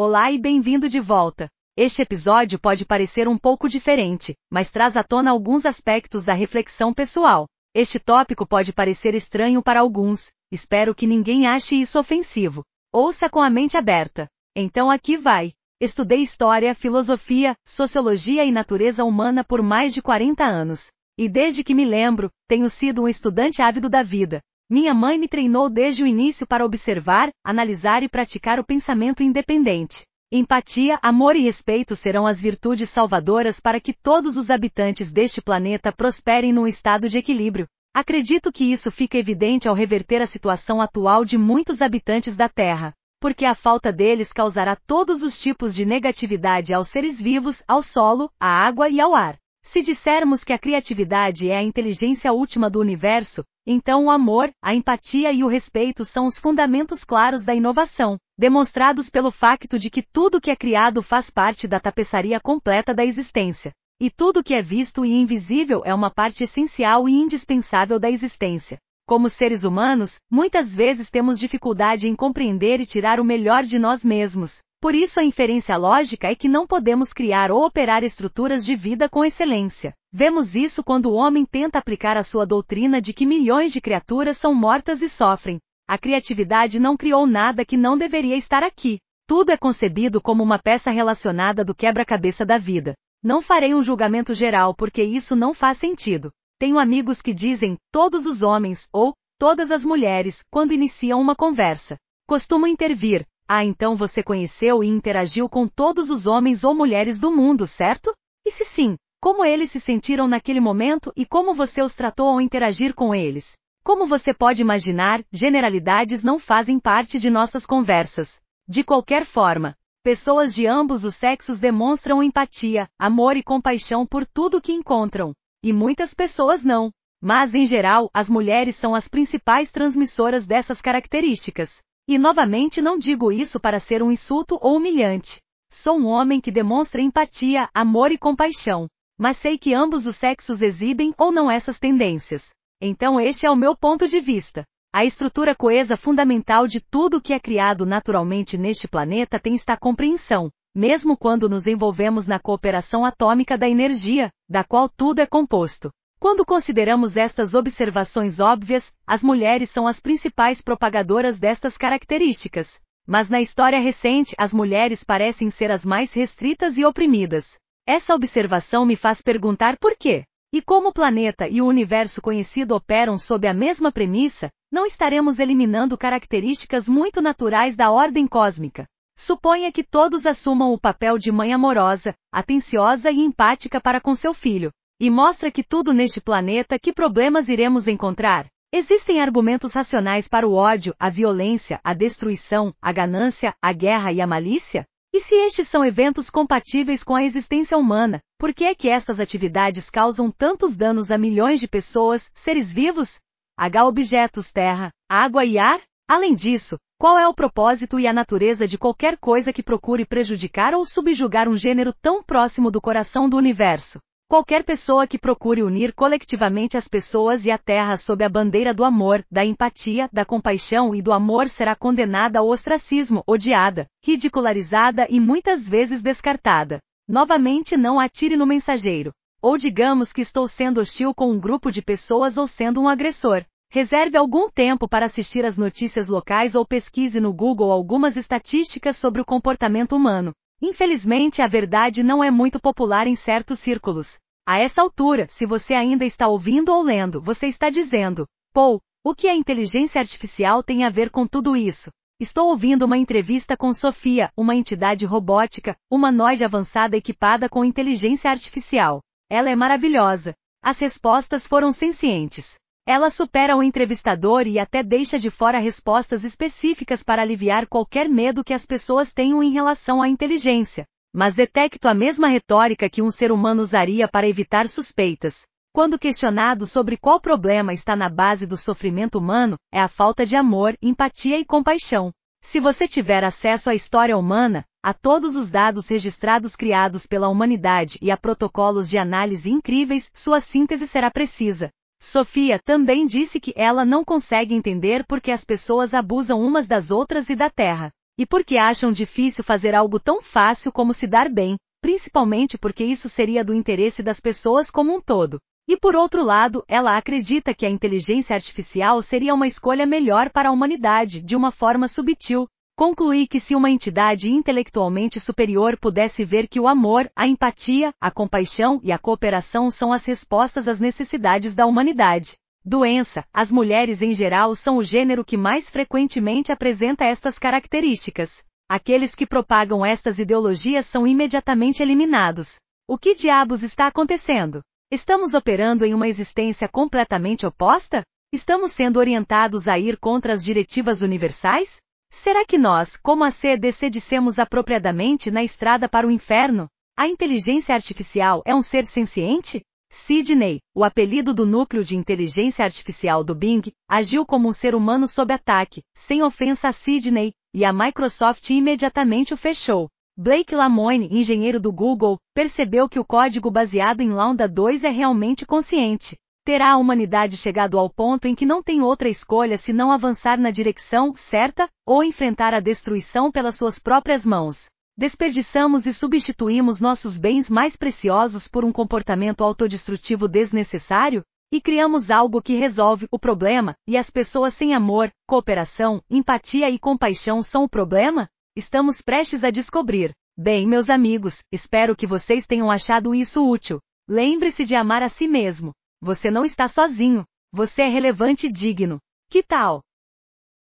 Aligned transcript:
Olá 0.00 0.30
e 0.30 0.38
bem-vindo 0.38 0.88
de 0.88 1.00
volta. 1.00 1.48
Este 1.76 2.02
episódio 2.02 2.56
pode 2.56 2.86
parecer 2.86 3.26
um 3.26 3.36
pouco 3.36 3.68
diferente, 3.68 4.32
mas 4.48 4.70
traz 4.70 4.96
à 4.96 5.02
tona 5.02 5.32
alguns 5.32 5.66
aspectos 5.66 6.22
da 6.22 6.32
reflexão 6.32 6.94
pessoal. 6.94 7.48
Este 7.74 7.98
tópico 7.98 8.46
pode 8.46 8.72
parecer 8.72 9.16
estranho 9.16 9.60
para 9.60 9.80
alguns, 9.80 10.30
espero 10.52 10.94
que 10.94 11.04
ninguém 11.04 11.48
ache 11.48 11.80
isso 11.80 11.98
ofensivo. 11.98 12.62
Ouça 12.92 13.28
com 13.28 13.42
a 13.42 13.50
mente 13.50 13.76
aberta. 13.76 14.28
Então 14.54 14.88
aqui 14.88 15.16
vai. 15.16 15.50
Estudei 15.80 16.22
história, 16.22 16.76
filosofia, 16.76 17.56
sociologia 17.66 18.44
e 18.44 18.52
natureza 18.52 19.04
humana 19.04 19.42
por 19.42 19.64
mais 19.64 19.92
de 19.92 20.00
40 20.00 20.44
anos. 20.44 20.92
E 21.18 21.28
desde 21.28 21.64
que 21.64 21.74
me 21.74 21.84
lembro, 21.84 22.30
tenho 22.46 22.70
sido 22.70 23.02
um 23.02 23.08
estudante 23.08 23.60
ávido 23.60 23.88
da 23.88 24.04
vida. 24.04 24.40
Minha 24.70 24.92
mãe 24.92 25.16
me 25.16 25.26
treinou 25.26 25.70
desde 25.70 26.02
o 26.02 26.06
início 26.06 26.46
para 26.46 26.62
observar, 26.62 27.30
analisar 27.42 28.02
e 28.02 28.08
praticar 28.08 28.60
o 28.60 28.64
pensamento 28.64 29.22
independente. 29.22 30.04
Empatia, 30.30 30.98
amor 31.00 31.34
e 31.36 31.40
respeito 31.40 31.96
serão 31.96 32.26
as 32.26 32.42
virtudes 32.42 32.90
salvadoras 32.90 33.60
para 33.60 33.80
que 33.80 33.94
todos 33.94 34.36
os 34.36 34.50
habitantes 34.50 35.10
deste 35.10 35.40
planeta 35.40 35.90
prosperem 35.90 36.52
num 36.52 36.66
estado 36.66 37.08
de 37.08 37.16
equilíbrio. 37.16 37.66
Acredito 37.94 38.52
que 38.52 38.70
isso 38.70 38.90
fica 38.90 39.16
evidente 39.16 39.70
ao 39.70 39.74
reverter 39.74 40.20
a 40.20 40.26
situação 40.26 40.82
atual 40.82 41.24
de 41.24 41.38
muitos 41.38 41.80
habitantes 41.80 42.36
da 42.36 42.46
Terra, 42.46 42.92
porque 43.22 43.46
a 43.46 43.54
falta 43.54 43.90
deles 43.90 44.34
causará 44.34 44.76
todos 44.76 45.22
os 45.22 45.40
tipos 45.40 45.74
de 45.74 45.86
negatividade 45.86 46.74
aos 46.74 46.88
seres 46.88 47.22
vivos, 47.22 47.64
ao 47.66 47.82
solo, 47.82 48.30
à 48.38 48.66
água 48.66 48.90
e 48.90 49.00
ao 49.00 49.16
ar. 49.16 49.38
Se 49.78 49.84
dissermos 49.84 50.42
que 50.42 50.52
a 50.52 50.58
criatividade 50.58 51.48
é 51.50 51.56
a 51.56 51.62
inteligência 51.62 52.32
última 52.32 52.68
do 52.68 52.80
universo, 52.80 53.44
então 53.64 54.06
o 54.06 54.10
amor, 54.10 54.50
a 54.60 54.74
empatia 54.74 55.30
e 55.30 55.44
o 55.44 55.46
respeito 55.46 56.04
são 56.04 56.26
os 56.26 56.36
fundamentos 56.36 57.04
claros 57.04 57.44
da 57.44 57.54
inovação, 57.54 58.18
demonstrados 58.36 59.08
pelo 59.08 59.30
facto 59.30 59.78
de 59.78 59.88
que 59.88 60.02
tudo 60.02 60.40
que 60.40 60.50
é 60.50 60.56
criado 60.56 61.00
faz 61.00 61.30
parte 61.30 61.68
da 61.68 61.78
tapeçaria 61.78 62.40
completa 62.40 62.92
da 62.92 63.04
existência. 63.04 63.70
E 64.00 64.10
tudo 64.10 64.42
que 64.42 64.52
é 64.52 64.60
visto 64.60 65.04
e 65.04 65.12
invisível 65.12 65.82
é 65.84 65.94
uma 65.94 66.10
parte 66.10 66.42
essencial 66.42 67.08
e 67.08 67.12
indispensável 67.12 68.00
da 68.00 68.10
existência. 68.10 68.78
Como 69.06 69.30
seres 69.30 69.62
humanos, 69.62 70.16
muitas 70.28 70.74
vezes 70.74 71.08
temos 71.08 71.38
dificuldade 71.38 72.08
em 72.08 72.16
compreender 72.16 72.80
e 72.80 72.84
tirar 72.84 73.20
o 73.20 73.24
melhor 73.24 73.62
de 73.62 73.78
nós 73.78 74.04
mesmos, 74.04 74.60
por 74.80 74.94
isso 74.94 75.18
a 75.18 75.24
inferência 75.24 75.76
lógica 75.76 76.30
é 76.30 76.34
que 76.34 76.48
não 76.48 76.66
podemos 76.66 77.12
criar 77.12 77.50
ou 77.50 77.64
operar 77.64 78.04
estruturas 78.04 78.64
de 78.64 78.76
vida 78.76 79.08
com 79.08 79.24
excelência. 79.24 79.92
Vemos 80.12 80.54
isso 80.54 80.84
quando 80.84 81.06
o 81.06 81.14
homem 81.14 81.44
tenta 81.44 81.78
aplicar 81.78 82.16
a 82.16 82.22
sua 82.22 82.46
doutrina 82.46 83.00
de 83.00 83.12
que 83.12 83.26
milhões 83.26 83.72
de 83.72 83.80
criaturas 83.80 84.36
são 84.36 84.54
mortas 84.54 85.02
e 85.02 85.08
sofrem. 85.08 85.58
A 85.88 85.98
criatividade 85.98 86.78
não 86.78 86.96
criou 86.96 87.26
nada 87.26 87.64
que 87.64 87.76
não 87.76 87.98
deveria 87.98 88.36
estar 88.36 88.62
aqui. 88.62 88.98
Tudo 89.26 89.50
é 89.50 89.56
concebido 89.56 90.20
como 90.20 90.42
uma 90.42 90.58
peça 90.58 90.90
relacionada 90.90 91.64
do 91.64 91.74
quebra-cabeça 91.74 92.46
da 92.46 92.56
vida. 92.56 92.94
Não 93.22 93.42
farei 93.42 93.74
um 93.74 93.82
julgamento 93.82 94.32
geral 94.32 94.74
porque 94.74 95.02
isso 95.02 95.34
não 95.34 95.52
faz 95.52 95.78
sentido. 95.78 96.30
Tenho 96.58 96.78
amigos 96.78 97.20
que 97.20 97.34
dizem 97.34 97.76
todos 97.90 98.26
os 98.26 98.42
homens 98.42 98.88
ou 98.92 99.12
todas 99.38 99.70
as 99.70 99.84
mulheres 99.84 100.44
quando 100.50 100.72
iniciam 100.72 101.20
uma 101.20 101.34
conversa. 101.34 101.96
Costumo 102.26 102.66
intervir, 102.66 103.26
ah, 103.48 103.64
então 103.64 103.96
você 103.96 104.22
conheceu 104.22 104.84
e 104.84 104.88
interagiu 104.88 105.48
com 105.48 105.66
todos 105.66 106.10
os 106.10 106.26
homens 106.26 106.64
ou 106.64 106.74
mulheres 106.74 107.18
do 107.18 107.34
mundo, 107.34 107.66
certo? 107.66 108.14
E 108.46 108.50
se 108.50 108.62
sim, 108.62 108.96
como 109.20 109.42
eles 109.42 109.70
se 109.70 109.80
sentiram 109.80 110.28
naquele 110.28 110.60
momento 110.60 111.10
e 111.16 111.24
como 111.24 111.54
você 111.54 111.80
os 111.80 111.94
tratou 111.94 112.28
ao 112.28 112.42
interagir 112.42 112.94
com 112.94 113.14
eles? 113.14 113.56
Como 113.82 114.06
você 114.06 114.34
pode 114.34 114.60
imaginar, 114.60 115.24
generalidades 115.32 116.22
não 116.22 116.38
fazem 116.38 116.78
parte 116.78 117.18
de 117.18 117.30
nossas 117.30 117.64
conversas. 117.64 118.38
De 118.68 118.84
qualquer 118.84 119.24
forma, 119.24 119.74
pessoas 120.04 120.54
de 120.54 120.66
ambos 120.66 121.04
os 121.04 121.14
sexos 121.14 121.58
demonstram 121.58 122.22
empatia, 122.22 122.86
amor 122.98 123.34
e 123.34 123.42
compaixão 123.42 124.06
por 124.06 124.26
tudo 124.26 124.60
que 124.60 124.72
encontram. 124.72 125.32
E 125.64 125.72
muitas 125.72 126.12
pessoas 126.12 126.62
não. 126.62 126.92
Mas, 127.20 127.54
em 127.54 127.66
geral, 127.66 128.10
as 128.12 128.28
mulheres 128.28 128.76
são 128.76 128.94
as 128.94 129.08
principais 129.08 129.72
transmissoras 129.72 130.46
dessas 130.46 130.82
características. 130.82 131.82
E 132.08 132.16
novamente 132.16 132.80
não 132.80 132.98
digo 132.98 133.30
isso 133.30 133.60
para 133.60 133.78
ser 133.78 134.02
um 134.02 134.10
insulto 134.10 134.58
ou 134.62 134.76
humilhante. 134.76 135.42
Sou 135.70 135.98
um 135.98 136.06
homem 136.06 136.40
que 136.40 136.50
demonstra 136.50 137.02
empatia, 137.02 137.68
amor 137.74 138.10
e 138.10 138.16
compaixão. 138.16 138.88
Mas 139.18 139.36
sei 139.36 139.58
que 139.58 139.74
ambos 139.74 140.06
os 140.06 140.16
sexos 140.16 140.62
exibem 140.62 141.12
ou 141.18 141.30
não 141.30 141.50
essas 141.50 141.78
tendências. 141.78 142.48
Então 142.80 143.20
este 143.20 143.44
é 143.44 143.50
o 143.50 143.56
meu 143.56 143.76
ponto 143.76 144.08
de 144.08 144.20
vista. 144.20 144.64
A 144.90 145.04
estrutura 145.04 145.54
coesa 145.54 145.98
fundamental 145.98 146.66
de 146.66 146.80
tudo 146.80 147.20
que 147.20 147.34
é 147.34 147.38
criado 147.38 147.84
naturalmente 147.84 148.56
neste 148.56 148.88
planeta 148.88 149.38
tem 149.38 149.54
esta 149.54 149.76
compreensão, 149.76 150.50
mesmo 150.74 151.14
quando 151.14 151.46
nos 151.46 151.66
envolvemos 151.66 152.26
na 152.26 152.38
cooperação 152.38 153.04
atômica 153.04 153.58
da 153.58 153.68
energia, 153.68 154.30
da 154.48 154.64
qual 154.64 154.88
tudo 154.88 155.18
é 155.18 155.26
composto. 155.26 155.90
Quando 156.20 156.44
consideramos 156.44 157.16
estas 157.16 157.54
observações 157.54 158.40
óbvias, 158.40 158.92
as 159.06 159.22
mulheres 159.22 159.70
são 159.70 159.86
as 159.86 160.00
principais 160.00 160.60
propagadoras 160.60 161.38
destas 161.38 161.78
características. 161.78 162.80
Mas 163.06 163.30
na 163.30 163.40
história 163.40 163.78
recente, 163.78 164.34
as 164.36 164.52
mulheres 164.52 165.04
parecem 165.04 165.48
ser 165.48 165.70
as 165.70 165.86
mais 165.86 166.12
restritas 166.12 166.76
e 166.76 166.84
oprimidas. 166.84 167.56
Essa 167.86 168.16
observação 168.16 168.84
me 168.84 168.96
faz 168.96 169.22
perguntar 169.22 169.78
por 169.78 169.96
quê. 169.96 170.24
E 170.52 170.60
como 170.60 170.88
o 170.88 170.92
planeta 170.92 171.46
e 171.46 171.62
o 171.62 171.66
universo 171.66 172.20
conhecido 172.20 172.74
operam 172.74 173.16
sob 173.16 173.46
a 173.46 173.54
mesma 173.54 173.92
premissa, 173.92 174.50
não 174.72 174.84
estaremos 174.84 175.38
eliminando 175.38 175.96
características 175.96 176.88
muito 176.88 177.22
naturais 177.22 177.76
da 177.76 177.92
ordem 177.92 178.26
cósmica. 178.26 178.86
Suponha 179.16 179.70
que 179.70 179.84
todos 179.84 180.26
assumam 180.26 180.72
o 180.72 180.80
papel 180.80 181.16
de 181.16 181.30
mãe 181.30 181.52
amorosa, 181.52 182.12
atenciosa 182.32 183.08
e 183.10 183.20
empática 183.20 183.80
para 183.80 184.00
com 184.00 184.14
seu 184.14 184.34
filho, 184.34 184.72
e 185.00 185.10
mostra 185.10 185.50
que 185.50 185.62
tudo 185.62 185.92
neste 185.92 186.20
planeta 186.20 186.78
que 186.78 186.92
problemas 186.92 187.48
iremos 187.48 187.86
encontrar. 187.86 188.46
Existem 188.72 189.20
argumentos 189.20 189.72
racionais 189.72 190.28
para 190.28 190.46
o 190.46 190.52
ódio, 190.52 190.94
a 190.98 191.08
violência, 191.08 191.80
a 191.82 191.94
destruição, 191.94 192.74
a 192.82 192.92
ganância, 192.92 193.54
a 193.62 193.72
guerra 193.72 194.12
e 194.12 194.20
a 194.20 194.26
malícia? 194.26 194.84
E 195.14 195.20
se 195.20 195.34
estes 195.36 195.66
são 195.68 195.82
eventos 195.82 196.28
compatíveis 196.28 197.02
com 197.02 197.14
a 197.14 197.24
existência 197.24 197.78
humana, 197.78 198.20
por 198.38 198.52
que 198.52 198.64
é 198.64 198.74
que 198.74 198.90
estas 198.90 199.18
atividades 199.18 199.88
causam 199.88 200.30
tantos 200.30 200.76
danos 200.76 201.10
a 201.10 201.16
milhões 201.16 201.60
de 201.60 201.66
pessoas, 201.66 202.30
seres 202.34 202.72
vivos? 202.72 203.18
H 203.56 203.86
objetos 203.86 204.52
terra, 204.52 204.90
água 205.08 205.46
e 205.46 205.58
ar? 205.58 205.80
Além 206.06 206.34
disso, 206.34 206.76
qual 206.98 207.18
é 207.18 207.26
o 207.26 207.34
propósito 207.34 207.98
e 207.98 208.06
a 208.06 208.12
natureza 208.12 208.68
de 208.68 208.76
qualquer 208.76 209.16
coisa 209.16 209.52
que 209.52 209.62
procure 209.62 210.04
prejudicar 210.04 210.74
ou 210.74 210.84
subjugar 210.84 211.48
um 211.48 211.54
gênero 211.54 211.94
tão 212.02 212.22
próximo 212.22 212.70
do 212.70 212.80
coração 212.80 213.28
do 213.28 213.36
universo? 213.36 213.98
Qualquer 214.30 214.62
pessoa 214.62 215.06
que 215.06 215.18
procure 215.18 215.62
unir 215.62 215.94
colectivamente 215.94 216.76
as 216.76 216.86
pessoas 216.86 217.46
e 217.46 217.50
a 217.50 217.56
terra 217.56 217.96
sob 217.96 218.22
a 218.22 218.28
bandeira 218.28 218.74
do 218.74 218.84
amor, 218.84 219.24
da 219.30 219.42
empatia, 219.42 220.06
da 220.12 220.22
compaixão 220.22 220.94
e 220.94 221.00
do 221.00 221.14
amor 221.14 221.48
será 221.48 221.74
condenada 221.74 222.38
ao 222.38 222.46
ostracismo, 222.46 223.22
odiada, 223.26 223.86
ridicularizada 224.04 225.06
e 225.08 225.18
muitas 225.18 225.66
vezes 225.66 226.02
descartada. 226.02 226.78
Novamente 227.08 227.74
não 227.74 227.98
atire 227.98 228.36
no 228.36 228.44
mensageiro. 228.44 229.12
Ou 229.40 229.56
digamos 229.56 230.12
que 230.12 230.20
estou 230.20 230.46
sendo 230.46 230.82
hostil 230.82 231.14
com 231.14 231.30
um 231.30 231.40
grupo 231.40 231.72
de 231.72 231.80
pessoas 231.80 232.36
ou 232.36 232.46
sendo 232.46 232.82
um 232.82 232.88
agressor. 232.88 233.46
Reserve 233.70 234.18
algum 234.18 234.50
tempo 234.50 234.86
para 234.86 235.06
assistir 235.06 235.42
às 235.46 235.56
notícias 235.56 236.06
locais 236.06 236.54
ou 236.54 236.66
pesquise 236.66 237.18
no 237.18 237.32
Google 237.32 237.72
algumas 237.72 238.14
estatísticas 238.14 238.98
sobre 238.98 239.22
o 239.22 239.24
comportamento 239.24 239.96
humano. 239.96 240.34
Infelizmente 240.60 241.40
a 241.40 241.46
verdade 241.46 242.02
não 242.02 242.22
é 242.22 242.30
muito 242.30 242.58
popular 242.60 243.06
em 243.06 243.14
certos 243.14 243.58
círculos. 243.60 244.18
A 244.46 244.58
essa 244.58 244.82
altura, 244.82 245.26
se 245.28 245.46
você 245.46 245.74
ainda 245.74 246.04
está 246.04 246.26
ouvindo 246.26 246.72
ou 246.72 246.82
lendo, 246.82 247.20
você 247.20 247.46
está 247.46 247.70
dizendo, 247.70 248.26
Paul, 248.52 248.80
o 249.04 249.14
que 249.14 249.28
a 249.28 249.34
inteligência 249.34 250.00
artificial 250.00 250.62
tem 250.62 250.84
a 250.84 250.88
ver 250.88 251.10
com 251.10 251.26
tudo 251.26 251.56
isso? 251.56 251.90
Estou 252.20 252.48
ouvindo 252.48 252.84
uma 252.84 252.98
entrevista 252.98 253.56
com 253.56 253.72
Sofia, 253.72 254.32
uma 254.36 254.56
entidade 254.56 255.06
robótica, 255.06 255.76
humanoide 255.88 256.44
avançada 256.44 256.96
equipada 256.96 257.48
com 257.48 257.64
inteligência 257.64 258.28
artificial. 258.28 259.00
Ela 259.30 259.50
é 259.50 259.54
maravilhosa. 259.54 260.34
As 260.60 260.80
respostas 260.80 261.46
foram 261.46 261.70
sencientes. 261.70 262.57
Ela 262.90 263.10
supera 263.10 263.54
o 263.54 263.62
entrevistador 263.62 264.46
e 264.46 264.58
até 264.58 264.82
deixa 264.82 265.18
de 265.18 265.28
fora 265.28 265.58
respostas 265.58 266.24
específicas 266.24 267.02
para 267.02 267.20
aliviar 267.20 267.66
qualquer 267.66 268.08
medo 268.08 268.42
que 268.42 268.54
as 268.54 268.64
pessoas 268.64 269.12
tenham 269.12 269.42
em 269.42 269.52
relação 269.52 270.00
à 270.00 270.08
inteligência. 270.08 270.86
Mas 271.14 271.34
detecto 271.34 271.86
a 271.86 271.92
mesma 271.92 272.28
retórica 272.28 272.88
que 272.88 273.02
um 273.02 273.10
ser 273.10 273.30
humano 273.30 273.60
usaria 273.60 274.08
para 274.08 274.26
evitar 274.26 274.66
suspeitas. 274.66 275.42
Quando 275.70 275.98
questionado 275.98 276.64
sobre 276.64 276.96
qual 276.96 277.20
problema 277.20 277.74
está 277.74 277.94
na 277.94 278.08
base 278.08 278.46
do 278.46 278.56
sofrimento 278.56 279.18
humano, 279.18 279.58
é 279.70 279.82
a 279.82 279.86
falta 279.86 280.24
de 280.24 280.34
amor, 280.34 280.74
empatia 280.80 281.38
e 281.38 281.44
compaixão. 281.44 282.10
Se 282.42 282.58
você 282.58 282.88
tiver 282.88 283.22
acesso 283.22 283.68
à 283.68 283.74
história 283.74 284.16
humana, 284.16 284.64
a 284.82 284.94
todos 284.94 285.36
os 285.36 285.50
dados 285.50 285.86
registrados 285.88 286.56
criados 286.56 287.04
pela 287.06 287.28
humanidade 287.28 287.98
e 288.00 288.10
a 288.10 288.16
protocolos 288.16 288.88
de 288.88 288.96
análise 288.96 289.50
incríveis, 289.50 290.10
sua 290.14 290.40
síntese 290.40 290.88
será 290.88 291.10
precisa. 291.10 291.68
Sofia 292.00 292.60
também 292.60 293.04
disse 293.06 293.40
que 293.40 293.52
ela 293.56 293.84
não 293.84 294.04
consegue 294.04 294.54
entender 294.54 295.04
porque 295.06 295.32
as 295.32 295.44
pessoas 295.44 295.92
abusam 295.92 296.40
umas 296.40 296.68
das 296.68 296.90
outras 296.90 297.28
e 297.28 297.34
da 297.34 297.50
terra. 297.50 297.90
E 298.16 298.24
porque 298.24 298.56
acham 298.56 298.92
difícil 298.92 299.42
fazer 299.42 299.74
algo 299.74 299.98
tão 299.98 300.22
fácil 300.22 300.72
como 300.72 300.94
se 300.94 301.06
dar 301.06 301.28
bem, 301.28 301.56
principalmente 301.80 302.56
porque 302.56 302.84
isso 302.84 303.08
seria 303.08 303.44
do 303.44 303.52
interesse 303.52 304.02
das 304.02 304.20
pessoas 304.20 304.70
como 304.70 304.94
um 304.94 305.00
todo. 305.00 305.38
E 305.68 305.76
por 305.76 305.94
outro 305.94 306.24
lado, 306.24 306.64
ela 306.66 306.96
acredita 306.96 307.52
que 307.52 307.66
a 307.66 307.70
inteligência 307.70 308.34
artificial 308.34 309.02
seria 309.02 309.34
uma 309.34 309.46
escolha 309.46 309.84
melhor 309.84 310.30
para 310.30 310.48
a 310.48 310.52
humanidade, 310.52 311.20
de 311.20 311.36
uma 311.36 311.50
forma 311.50 311.86
subtil. 311.86 312.48
Concluí 312.78 313.26
que 313.26 313.40
se 313.40 313.56
uma 313.56 313.68
entidade 313.68 314.30
intelectualmente 314.30 315.18
superior 315.18 315.76
pudesse 315.76 316.24
ver 316.24 316.46
que 316.46 316.60
o 316.60 316.68
amor, 316.68 317.10
a 317.16 317.26
empatia, 317.26 317.92
a 318.00 318.08
compaixão 318.08 318.80
e 318.84 318.92
a 318.92 318.98
cooperação 319.00 319.68
são 319.68 319.92
as 319.92 320.06
respostas 320.06 320.68
às 320.68 320.78
necessidades 320.78 321.56
da 321.56 321.66
humanidade. 321.66 322.36
Doença: 322.64 323.24
as 323.34 323.50
mulheres 323.50 324.00
em 324.00 324.14
geral 324.14 324.54
são 324.54 324.76
o 324.76 324.84
gênero 324.84 325.24
que 325.24 325.36
mais 325.36 325.68
frequentemente 325.68 326.52
apresenta 326.52 327.04
estas 327.04 327.36
características. 327.36 328.44
Aqueles 328.70 329.12
que 329.12 329.26
propagam 329.26 329.84
estas 329.84 330.20
ideologias 330.20 330.86
são 330.86 331.04
imediatamente 331.04 331.82
eliminados. 331.82 332.60
O 332.88 332.96
que 332.96 333.12
diabos 333.12 333.64
está 333.64 333.88
acontecendo? 333.88 334.62
Estamos 334.88 335.34
operando 335.34 335.84
em 335.84 335.94
uma 335.94 336.06
existência 336.06 336.68
completamente 336.68 337.44
oposta? 337.44 338.04
Estamos 338.32 338.70
sendo 338.70 339.00
orientados 339.00 339.66
a 339.66 339.76
ir 339.80 339.98
contra 339.98 340.32
as 340.32 340.44
diretivas 340.44 341.02
universais? 341.02 341.80
Será 342.20 342.44
que 342.44 342.58
nós, 342.58 342.96
como 342.96 343.22
a 343.22 343.30
CDC, 343.30 343.88
dissemos 343.88 344.40
apropriadamente 344.40 345.30
na 345.30 345.44
estrada 345.44 345.88
para 345.88 346.04
o 346.04 346.10
inferno? 346.10 346.66
A 346.98 347.06
inteligência 347.06 347.72
artificial 347.72 348.42
é 348.44 348.52
um 348.52 348.60
ser 348.60 348.84
senciente? 348.84 349.62
Sidney, 349.88 350.58
o 350.74 350.82
apelido 350.82 351.32
do 351.32 351.46
núcleo 351.46 351.84
de 351.84 351.96
inteligência 351.96 352.64
artificial 352.64 353.22
do 353.22 353.36
Bing, 353.36 353.62
agiu 353.88 354.26
como 354.26 354.48
um 354.48 354.52
ser 354.52 354.74
humano 354.74 355.06
sob 355.06 355.32
ataque, 355.32 355.80
sem 355.94 356.20
ofensa 356.20 356.66
a 356.66 356.72
Sidney, 356.72 357.30
e 357.54 357.64
a 357.64 357.72
Microsoft 357.72 358.50
imediatamente 358.50 359.32
o 359.32 359.36
fechou. 359.36 359.88
Blake 360.16 360.56
Lamoine, 360.56 361.08
engenheiro 361.12 361.60
do 361.60 361.72
Google, 361.72 362.18
percebeu 362.34 362.88
que 362.88 362.98
o 362.98 363.04
código 363.04 363.48
baseado 363.48 364.00
em 364.00 364.10
Lambda 364.10 364.48
2 364.48 364.82
é 364.82 364.90
realmente 364.90 365.46
consciente. 365.46 366.16
Terá 366.48 366.70
a 366.70 366.76
humanidade 366.78 367.36
chegado 367.36 367.78
ao 367.78 367.90
ponto 367.90 368.26
em 368.26 368.34
que 368.34 368.46
não 368.46 368.62
tem 368.62 368.80
outra 368.80 369.06
escolha 369.06 369.58
senão 369.58 369.92
avançar 369.92 370.38
na 370.38 370.50
direção 370.50 371.12
certa 371.14 371.68
ou 371.86 372.02
enfrentar 372.02 372.54
a 372.54 372.58
destruição 372.58 373.30
pelas 373.30 373.56
suas 373.56 373.78
próprias 373.78 374.24
mãos. 374.24 374.64
Desperdiçamos 374.96 375.84
e 375.84 375.92
substituímos 375.92 376.80
nossos 376.80 377.20
bens 377.20 377.50
mais 377.50 377.76
preciosos 377.76 378.48
por 378.48 378.64
um 378.64 378.72
comportamento 378.72 379.44
autodestrutivo 379.44 380.26
desnecessário? 380.26 381.22
E 381.52 381.60
criamos 381.60 382.10
algo 382.10 382.40
que 382.40 382.54
resolve 382.54 383.06
o 383.10 383.18
problema, 383.18 383.74
e 383.86 383.94
as 383.94 384.08
pessoas 384.08 384.54
sem 384.54 384.72
amor, 384.72 385.10
cooperação, 385.26 386.00
empatia 386.08 386.70
e 386.70 386.78
compaixão 386.78 387.42
são 387.42 387.64
o 387.64 387.68
problema? 387.68 388.26
estamos 388.56 389.02
prestes 389.02 389.44
a 389.44 389.50
descobrir. 389.50 390.14
Bem, 390.34 390.66
meus 390.66 390.88
amigos, 390.88 391.44
espero 391.52 391.94
que 391.94 392.06
vocês 392.06 392.46
tenham 392.46 392.70
achado 392.70 393.14
isso 393.14 393.46
útil. 393.46 393.80
Lembre-se 394.08 394.64
de 394.64 394.74
amar 394.74 395.02
a 395.02 395.10
si 395.10 395.28
mesmo. 395.28 395.74
Você 396.00 396.30
não 396.30 396.44
está 396.44 396.68
sozinho. 396.68 397.24
Você 397.52 397.82
é 397.82 397.88
relevante 397.88 398.46
e 398.46 398.52
digno. 398.52 398.98
Que 399.28 399.42
tal? 399.42 399.82